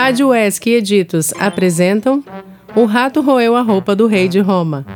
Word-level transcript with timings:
Rádio 0.00 0.32
ESC 0.32 0.70
e 0.70 0.74
Editos 0.74 1.34
apresentam 1.40 2.22
O 2.76 2.84
Rato 2.84 3.20
Roeu 3.20 3.56
a 3.56 3.62
Roupa 3.62 3.96
do 3.96 4.06
Rei 4.06 4.28
de 4.28 4.38
Roma. 4.38 4.86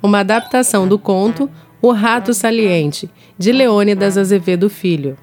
Uma 0.00 0.20
adaptação 0.20 0.86
do 0.86 1.00
conto 1.00 1.50
O 1.82 1.90
Rato 1.90 2.32
Saliente, 2.32 3.10
de 3.36 3.50
Leônidas 3.50 4.16
Azevedo 4.16 4.70
Filho. 4.70 5.18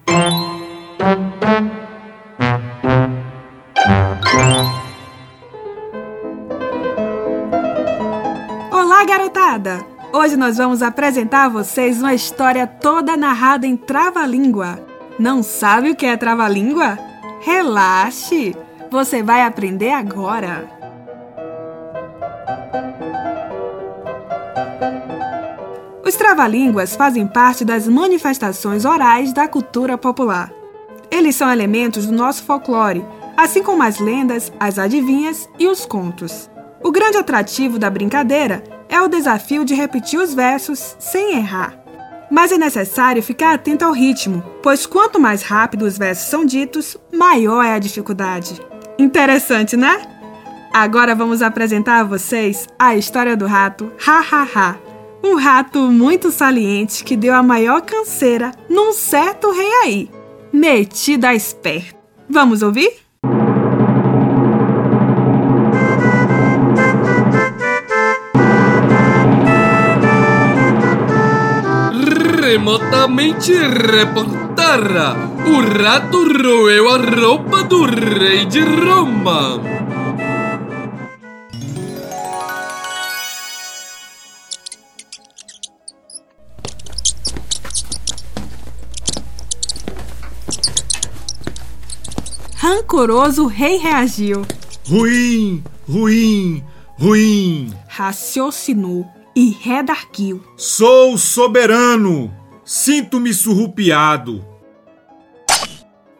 Olá, 8.70 9.06
garotada! 9.06 9.86
Hoje 10.12 10.36
nós 10.36 10.58
vamos 10.58 10.82
apresentar 10.82 11.46
a 11.46 11.50
vocês 11.50 12.02
uma 12.02 12.14
história 12.14 12.68
toda 12.68 13.16
narrada 13.16 13.66
em 13.66 13.78
trava-língua. 13.78 14.86
Não 15.18 15.42
sabe 15.42 15.92
o 15.92 15.96
que 15.96 16.06
é 16.06 16.18
trava-língua? 16.18 17.00
Relaxe! 17.40 18.67
Você 18.90 19.22
vai 19.22 19.42
aprender 19.42 19.92
agora! 19.92 20.70
Os 26.06 26.16
trava-línguas 26.16 26.96
fazem 26.96 27.28
parte 27.28 27.66
das 27.66 27.86
manifestações 27.86 28.86
orais 28.86 29.34
da 29.34 29.46
cultura 29.46 29.98
popular. 29.98 30.54
Eles 31.12 31.36
são 31.36 31.52
elementos 31.52 32.06
do 32.06 32.14
nosso 32.14 32.44
folclore, 32.44 33.04
assim 33.36 33.62
como 33.62 33.84
as 33.84 34.00
lendas, 34.00 34.52
as 34.58 34.80
adivinhas 34.80 35.50
e 35.60 35.68
os 35.68 35.86
contos. 35.86 36.50
O 36.82 36.90
grande 36.90 37.18
atrativo 37.18 37.78
da 37.78 37.90
brincadeira 37.90 38.64
é 38.88 39.02
o 39.02 39.10
desafio 39.10 39.66
de 39.66 39.76
repetir 39.76 40.18
os 40.18 40.34
versos 40.34 40.96
sem 40.98 41.36
errar. 41.36 41.78
Mas 42.32 42.54
é 42.54 42.58
necessário 42.58 43.22
ficar 43.22 43.54
atento 43.54 43.84
ao 43.84 43.92
ritmo, 43.92 44.42
pois 44.64 44.86
quanto 44.86 45.20
mais 45.20 45.44
rápido 45.44 45.84
os 45.84 45.98
versos 45.98 46.30
são 46.30 46.46
ditos, 46.46 46.96
maior 47.14 47.64
é 47.64 47.74
a 47.74 47.80
dificuldade. 47.80 48.62
Interessante, 48.98 49.78
né? 49.78 50.02
Agora 50.74 51.16
vamos 51.16 51.42
apresentar 51.42 52.00
a 52.00 52.04
vocês 52.04 52.68
a 52.78 52.96
história 52.96 53.36
do 53.36 53.46
rato 53.46 53.92
Ha 54.06 54.20
Ha 54.20 54.44
Ha. 54.44 54.80
Um 55.24 55.36
rato 55.36 55.80
muito 55.92 56.32
saliente 56.32 57.04
que 57.04 57.18
deu 57.18 57.34
a 57.34 57.42
maior 57.42 57.82
canseira 57.82 58.52
num 58.70 58.94
certo 58.94 59.52
rei 59.52 59.72
aí, 59.84 60.12
metido 60.54 61.26
a 61.26 61.34
esperto. 61.34 61.96
Vamos 62.30 62.62
ouvir? 62.62 63.07
Remotamente 72.58 73.54
reportara. 73.54 75.16
O 75.46 75.62
rato 75.80 76.24
roeu 76.26 76.90
a 76.90 76.98
roupa 76.98 77.64
do 77.64 77.86
rei 77.86 78.46
de 78.46 78.62
Roma. 78.62 79.62
Rancoroso 92.56 93.44
o 93.44 93.48
rei 93.48 93.78
reagiu. 93.78 94.42
Ruim, 94.90 95.64
ruim, 95.88 96.64
ruim. 96.98 97.72
Raciocinou 97.88 99.06
e 99.36 99.52
redarguiu. 99.52 100.44
Sou 100.58 101.16
soberano. 101.20 102.47
Sinto-me 102.68 103.34
surrupiado. 103.34 104.46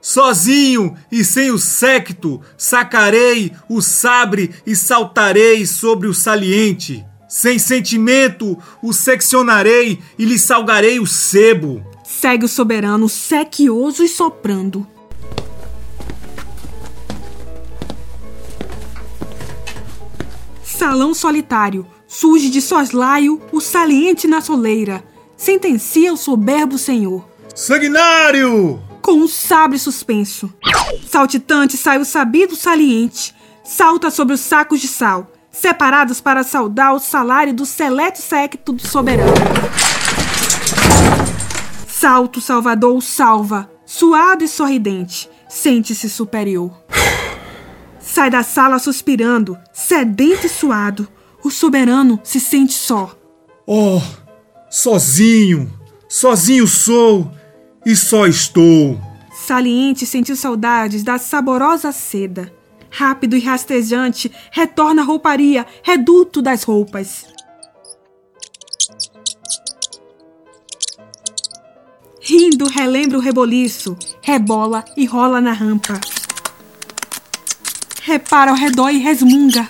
Sozinho 0.02 0.96
e 1.12 1.22
sem 1.22 1.52
o 1.52 1.58
séquito, 1.58 2.40
sacarei 2.58 3.52
o 3.68 3.82
sabre 3.82 4.56
e 4.66 4.74
saltarei 4.74 5.66
sobre 5.66 6.08
o 6.08 6.14
saliente. 6.14 7.06
Sem 7.28 7.60
sentimento, 7.60 8.58
o 8.82 8.94
seccionarei 8.94 10.02
e 10.18 10.24
lhe 10.24 10.40
salgarei 10.40 11.02
o 11.02 11.06
sebo. 11.06 11.86
Segue 12.06 12.46
o 12.46 12.48
soberano 12.48 13.10
sequioso 13.10 14.02
e 14.02 14.08
soprando. 14.08 14.88
Salão 20.64 21.14
solitário, 21.14 21.86
surge 22.08 22.50
de 22.50 22.62
soslaio 22.62 23.42
o 23.52 23.60
saliente 23.60 24.30
na 24.30 24.40
soleira, 24.40 25.04
sentencia 25.38 26.12
o 26.12 26.18
soberbo 26.18 26.78
senhor. 26.78 27.26
Sanguinário! 27.56 28.82
Com 29.02 29.14
um 29.14 29.28
sabre 29.28 29.80
suspenso. 29.80 30.52
Saltitante 31.08 31.78
sai 31.78 32.00
o 32.00 32.06
sabido 32.06 32.56
saliente, 32.56 33.34
salta 33.64 34.10
sobre 34.10 34.34
os 34.34 34.42
sacos 34.42 34.82
de 34.82 34.88
sal, 34.88 35.32
separados 35.52 36.20
para 36.20 36.44
saudar 36.44 36.94
o 36.94 37.00
salário 37.00 37.54
do 37.54 37.66
seleto 37.66 38.20
secto 38.20 38.74
do 38.74 38.86
soberano. 38.86 39.32
Salto 41.88 42.42
Salvador 42.42 42.96
o 42.96 43.02
salva, 43.02 43.70
suado 43.86 44.44
e 44.44 44.48
sorridente, 44.48 45.30
sente-se 45.48 46.10
superior. 46.10 46.72
Sai 48.00 48.30
da 48.30 48.44
sala 48.44 48.80
suspirando, 48.80 49.58
sedento 49.74 50.46
e 50.46 50.50
suado. 50.50 51.08
O 51.44 51.52
soberano 51.52 52.20
se 52.24 52.40
sente 52.40 52.74
só. 52.74 53.16
Oh, 53.66 54.02
sozinho, 54.70 55.72
sozinho 56.08 56.68
sou 56.68 57.32
e 57.86 57.96
só 57.96 58.28
estou. 58.28 59.00
Saliente 59.46 60.06
sentiu 60.06 60.36
saudades 60.36 61.04
da 61.04 61.18
saborosa 61.18 61.92
seda. 61.92 62.52
Rápido 62.90 63.36
e 63.36 63.40
rastejante, 63.40 64.32
retorna 64.52 65.02
à 65.02 65.06
rouparia, 65.06 65.66
reduto 65.84 66.42
das 66.42 66.64
roupas. 66.64 67.26
Rindo, 72.22 72.68
relembra 72.68 73.18
o 73.18 73.22
reboliço, 73.22 73.96
rebola 74.22 74.84
e 74.98 75.06
rola 75.06 75.40
na 75.40 75.54
rampa. 75.54 76.00
Repara 78.02 78.52
ao 78.52 78.58
redor 78.58 78.90
e 78.90 78.98
resmunga. 78.98 79.66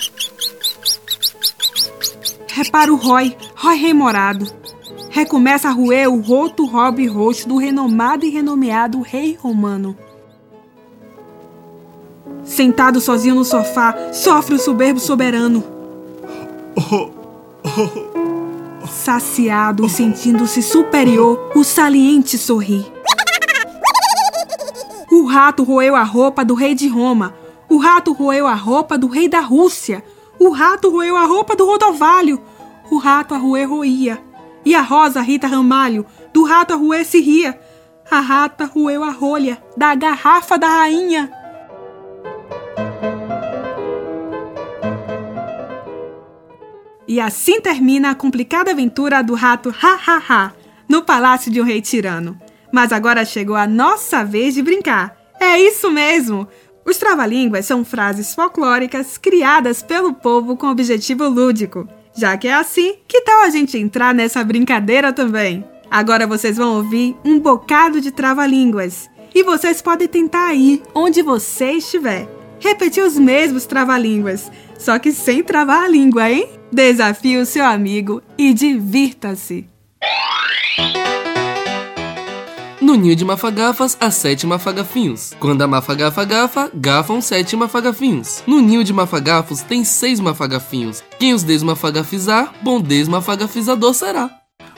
Repara 2.47 2.91
o 2.91 2.95
Roy, 2.95 3.37
Roy 3.55 3.75
remorado. 3.77 4.66
Recomeça 5.17 5.69
a 5.69 5.71
roer 5.71 6.07
o 6.07 6.21
roto 6.21 6.63
robe 6.63 7.07
roxo 7.07 7.49
do 7.49 7.57
renomado 7.57 8.23
e 8.23 8.29
renomeado 8.29 9.01
rei 9.01 9.33
romano. 9.33 9.97
Sentado 12.43 13.01
sozinho 13.01 13.33
no 13.33 13.43
sofá, 13.43 14.13
sofre 14.13 14.53
o 14.53 14.59
soberbo 14.59 14.99
soberano. 14.99 15.63
Saciado 18.87 19.87
e 19.87 19.89
sentindo-se 19.89 20.61
superior, 20.61 21.51
o 21.55 21.63
saliente 21.63 22.37
sorri. 22.37 22.85
O 25.11 25.25
rato 25.25 25.63
roeu 25.63 25.95
a 25.95 26.03
roupa 26.03 26.45
do 26.45 26.53
rei 26.53 26.75
de 26.75 26.87
Roma. 26.87 27.33
O 27.67 27.77
rato 27.77 28.13
roeu 28.13 28.45
a 28.45 28.53
roupa 28.53 28.99
do 28.99 29.07
rei 29.07 29.27
da 29.27 29.39
Rússia. 29.39 30.03
O 30.37 30.51
rato 30.51 30.91
roeu 30.91 31.17
a 31.17 31.25
roupa 31.25 31.55
do 31.55 31.65
Rodovalho. 31.65 32.39
O 32.91 32.99
rato 32.99 33.33
a 33.33 33.37
roer 33.39 33.67
roía. 33.67 34.26
E 34.67 34.75
a 34.75 34.81
rosa 34.81 35.21
Rita 35.21 35.47
Ramalho, 35.47 36.05
do 36.33 36.43
rato 36.43 36.73
a 36.73 36.75
roer 36.75 37.05
se 37.05 37.21
ria. 37.21 37.57
A 38.11 38.19
rata 38.19 38.65
roeu 38.65 39.01
a 39.01 39.11
rolha 39.11 39.63
da 39.77 39.95
garrafa 39.95 40.57
da 40.57 40.67
rainha. 40.67 41.31
E 47.07 47.17
assim 47.17 47.61
termina 47.61 48.11
a 48.11 48.15
complicada 48.15 48.71
aventura 48.71 49.23
do 49.23 49.35
rato 49.35 49.69
Ha 49.69 49.97
Ha 50.05 50.21
Ha 50.27 50.53
no 50.89 51.01
palácio 51.01 51.49
de 51.49 51.61
um 51.61 51.63
rei 51.63 51.79
tirano. 51.79 52.37
Mas 52.69 52.91
agora 52.91 53.23
chegou 53.23 53.55
a 53.55 53.65
nossa 53.65 54.25
vez 54.25 54.53
de 54.53 54.61
brincar. 54.61 55.15
É 55.39 55.57
isso 55.57 55.89
mesmo! 55.89 56.45
Os 56.85 56.97
trava-línguas 56.97 57.65
são 57.65 57.85
frases 57.85 58.35
folclóricas 58.35 59.17
criadas 59.17 59.81
pelo 59.81 60.13
povo 60.13 60.57
com 60.57 60.67
objetivo 60.67 61.25
lúdico. 61.29 61.87
Já 62.17 62.35
que 62.35 62.47
é 62.47 62.53
assim, 62.55 62.95
que 63.07 63.21
tal 63.21 63.41
a 63.41 63.49
gente 63.51 63.77
entrar 63.77 64.11
nessa 64.11 64.43
brincadeira 64.43 65.13
também? 65.13 65.63
Agora 65.89 66.25
vocês 66.25 66.57
vão 66.57 66.75
ouvir 66.77 67.15
um 67.23 67.39
bocado 67.39 68.01
de 68.01 68.11
trava-línguas. 68.11 69.07
E 69.35 69.43
vocês 69.43 69.83
podem 69.83 70.07
tentar 70.07 70.47
aí, 70.47 70.81
onde 70.95 71.21
você 71.21 71.73
estiver. 71.73 72.27
Repetir 72.59 73.03
os 73.03 73.19
mesmos 73.19 73.67
trava-línguas, 73.67 74.51
só 74.79 74.97
que 74.97 75.11
sem 75.11 75.43
travar 75.43 75.83
a 75.83 75.87
língua, 75.87 76.27
hein? 76.27 76.49
Desafie 76.71 77.37
o 77.37 77.45
seu 77.45 77.63
amigo 77.63 78.21
e 78.35 78.51
divirta-se! 78.51 79.69
No 82.87 82.95
ninho 82.95 83.17
de 83.17 83.25
mafagafas, 83.25 83.97
há 83.99 84.09
sete 84.09 84.47
mafagafinhos. 84.47 85.35
Quando 85.41 85.61
a 85.61 85.67
mafagafa 85.67 86.23
gafa, 86.23 86.71
gafam 86.73 87.19
sete 87.19 87.53
mafagafinhos. 87.53 88.41
No 88.47 88.61
ninho 88.61 88.81
de 88.81 88.93
mafagafos 88.93 89.61
tem 89.61 89.83
seis 89.83 90.21
mafagafinhos. 90.21 91.03
Quem 91.19 91.33
os 91.33 91.43
desmafagafizar, 91.43 92.53
bom 92.63 92.79
desmafagafizador 92.79 93.93
será. 93.93 94.29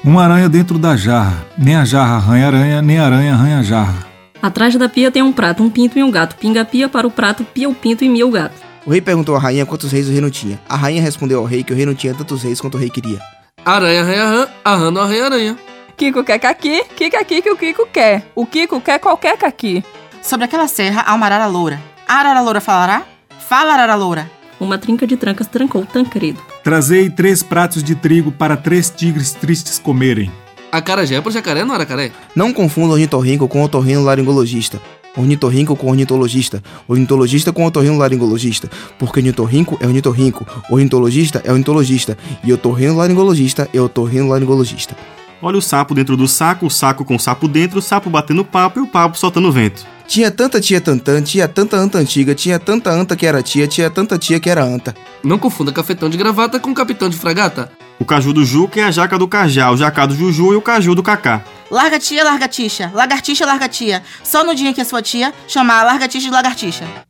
Uma 0.03 0.23
aranha 0.23 0.49
dentro 0.49 0.79
da 0.79 0.97
jarra. 0.97 1.45
Nem 1.55 1.75
a 1.75 1.85
jarra 1.85 2.15
arranha 2.15 2.47
aranha, 2.47 2.81
nem 2.81 2.97
a 2.97 3.05
aranha 3.05 3.33
arranha 3.35 3.59
a 3.59 3.61
jarra. 3.61 4.07
Atrás 4.41 4.75
da 4.75 4.89
pia 4.89 5.11
tem 5.11 5.21
um 5.21 5.31
prato, 5.31 5.61
um 5.61 5.69
pinto 5.69 5.99
e 5.99 6.03
um 6.03 6.09
gato. 6.09 6.35
Pinga 6.35 6.61
a 6.61 6.65
pia 6.65 6.89
para 6.89 7.05
o 7.05 7.11
prato, 7.11 7.43
pia 7.43 7.69
o 7.69 7.75
pinto 7.75 8.03
e 8.03 8.09
mia 8.09 8.25
o 8.25 8.31
gato. 8.31 8.59
O 8.87 8.89
rei 8.89 9.01
perguntou 9.01 9.35
à 9.35 9.39
rainha 9.39 9.67
quantos 9.67 9.91
reis 9.91 10.07
o 10.07 10.11
rei 10.11 10.19
não 10.19 10.31
tinha. 10.31 10.59
A 10.67 10.75
rainha 10.75 11.03
respondeu 11.03 11.37
ao 11.37 11.45
rei 11.45 11.63
que 11.63 11.71
o 11.71 11.75
rei 11.75 11.85
não 11.85 11.93
tinha 11.93 12.15
tantos 12.15 12.41
reis 12.41 12.59
quanto 12.59 12.73
o 12.73 12.79
rei 12.79 12.89
queria. 12.89 13.19
Aranha, 13.63 14.03
rei, 14.03 14.17
rã, 14.17 14.47
arrando, 14.65 15.05
rei, 15.05 15.21
aranha. 15.21 15.68
Kiko 15.99 16.23
quer 16.23 16.39
caqui, 16.39 16.81
que 16.95 17.09
caqui 17.09 17.41
que 17.41 17.51
o 17.51 17.57
Kiko 17.57 17.85
quer. 17.85 18.25
O 18.33 18.45
Kiko 18.45 18.79
quer 18.79 18.99
qualquer 18.99 19.37
caqui. 19.37 19.83
Sobre 20.21 20.45
aquela 20.45 20.65
serra 20.65 21.03
há 21.05 21.13
uma 21.13 21.25
arara 21.25 21.45
loura. 21.45 21.77
A 22.07 22.13
arara 22.13 22.39
loura 22.39 22.61
falará? 22.61 23.03
Fala, 23.37 23.73
arara 23.73 23.95
loura. 23.95 24.31
Uma 24.61 24.77
trinca 24.77 25.05
de 25.05 25.17
trancas 25.17 25.47
trancou 25.47 25.85
Tancredo. 25.85 26.39
Trazei 26.63 27.09
três 27.09 27.43
pratos 27.43 27.83
de 27.83 27.95
trigo 27.95 28.31
para 28.31 28.55
três 28.55 28.89
tigres 28.89 29.33
tristes 29.33 29.77
comerem. 29.77 30.31
A 30.71 30.81
carajé 30.81 31.15
é 31.15 31.21
pro 31.21 31.31
jacaré, 31.31 31.65
não 31.65 31.75
aracaré? 31.75 32.13
Não 32.33 32.53
confunda 32.53 32.93
ornitorrinco 32.93 33.45
com 33.49 33.61
otorrinolaringologista. 33.61 34.79
Ornitorrinco 35.17 35.75
com 35.75 35.89
ornitologista. 35.89 36.63
Ornitologista 36.87 37.51
com 37.51 37.65
otorrinolaringologista. 37.65 38.69
Porque 38.97 39.19
ornitorrinco 39.19 39.77
é 39.81 39.85
ornitorrinco. 39.85 40.47
Ornitologista 40.69 41.41
é 41.43 41.51
ornitologista. 41.51 42.17
E 42.41 42.53
otorrinolaringologista 42.53 43.67
é 43.73 43.81
otorrinolaringologista. 43.81 44.95
Olha 45.41 45.57
o 45.57 45.61
sapo 45.61 45.95
dentro 45.95 46.17
do 46.17 46.27
saco, 46.27 46.65
o 46.65 46.69
saco 46.69 47.05
com 47.05 47.15
o 47.15 47.19
sapo 47.19 47.47
dentro, 47.47 47.79
o 47.79 47.81
sapo 47.81 48.09
batendo 48.09 48.43
papo 48.43 48.79
e 48.79 48.83
o 48.83 48.87
papo 48.87 49.17
soltando 49.17 49.51
vento. 49.51 49.85
Tinha 50.05 50.29
tanta 50.31 50.59
tia 50.59 50.81
tantã, 50.81 51.21
tinha 51.21 51.47
tanta 51.47 51.77
anta 51.77 51.97
antiga, 51.99 52.35
tinha 52.35 52.59
tanta 52.59 52.89
anta 52.89 53.15
que 53.15 53.25
era 53.25 53.41
tia, 53.41 53.67
tinha 53.67 53.89
tanta 53.89 54.17
tia 54.17 54.39
que 54.39 54.49
era 54.49 54.63
anta. 54.63 54.95
Não 55.23 55.37
confunda 55.37 55.71
cafetão 55.71 56.09
de 56.09 56.17
gravata 56.17 56.59
com 56.59 56.73
capitão 56.73 57.07
de 57.09 57.15
fragata. 57.15 57.71
O 57.99 58.05
caju 58.05 58.33
do 58.33 58.43
Juca 58.43 58.79
é 58.79 58.83
a 58.83 58.91
jaca 58.91 59.17
do 59.17 59.27
cajá, 59.27 59.71
o 59.71 59.77
jacá 59.77 60.05
do 60.05 60.15
Juju 60.15 60.53
e 60.53 60.55
o 60.55 60.61
caju 60.61 60.95
do 60.95 61.03
cacá. 61.03 61.43
Larga 61.69 61.99
tia, 61.99 62.23
larga 62.23 62.47
tixa. 62.47 62.91
Lagartixa, 62.93 63.45
larga 63.45 63.69
tia. 63.69 64.01
Só 64.23 64.43
no 64.43 64.55
dia 64.55 64.73
que 64.73 64.81
a 64.81 64.85
sua 64.85 65.01
tia 65.01 65.33
chamar 65.47 65.81
a 65.81 65.83
largatixa 65.83 66.27
de 66.27 66.33
lagartixa. 66.33 67.08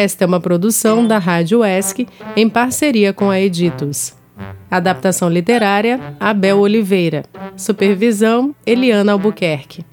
Esta 0.00 0.22
é 0.22 0.26
uma 0.28 0.38
produção 0.38 1.04
da 1.04 1.18
Rádio 1.18 1.64
ESC 1.64 2.06
em 2.36 2.48
parceria 2.48 3.12
com 3.12 3.30
a 3.30 3.40
Editos. 3.40 4.14
Adaptação 4.70 5.28
literária: 5.28 6.14
Abel 6.20 6.60
Oliveira. 6.60 7.24
Supervisão: 7.56 8.54
Eliana 8.64 9.10
Albuquerque. 9.10 9.84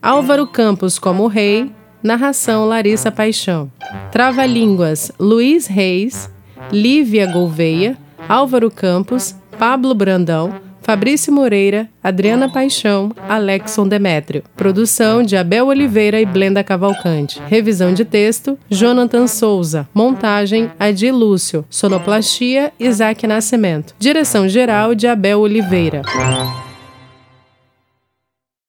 Álvaro 0.00 0.46
Campos 0.46 0.98
como 0.98 1.26
rei. 1.26 1.70
Narração: 2.02 2.64
Larissa 2.64 3.12
Paixão. 3.12 3.70
Trava-línguas: 4.10 5.12
Luiz 5.20 5.66
Reis. 5.66 6.30
Lívia 6.72 7.30
Gouveia. 7.30 7.98
Álvaro 8.26 8.70
Campos. 8.70 9.36
Pablo 9.58 9.94
Brandão. 9.94 10.54
Fabrício 10.90 11.32
Moreira, 11.32 11.88
Adriana 12.02 12.48
Paixão, 12.48 13.12
Alexson 13.28 13.86
Demétrio. 13.86 14.42
Produção 14.56 15.22
de 15.22 15.36
Abel 15.36 15.68
Oliveira 15.68 16.20
e 16.20 16.26
Blenda 16.26 16.64
Cavalcante. 16.64 17.40
Revisão 17.46 17.94
de 17.94 18.04
texto, 18.04 18.58
Jonathan 18.68 19.28
Souza. 19.28 19.88
Montagem, 19.94 20.68
Adi 20.80 21.12
Lúcio. 21.12 21.64
Sonoplastia, 21.70 22.72
Isaac 22.76 23.24
Nascimento. 23.24 23.94
Direção 24.00 24.48
geral 24.48 24.92
de 24.92 25.06
Abel 25.06 25.38
Oliveira. 25.38 26.02